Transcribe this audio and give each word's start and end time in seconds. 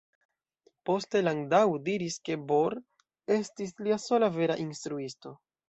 Poste 0.89 1.21
Landau 1.27 1.75
diris 1.89 2.17
ke 2.29 2.39
Bohr 2.53 2.77
estis 3.39 3.77
lia 3.85 4.01
"sola 4.09 4.33
vera 4.41 4.59
instruisto". 4.69 5.39